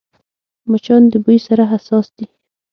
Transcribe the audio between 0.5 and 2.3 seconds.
مچان د بوی سره حساس دي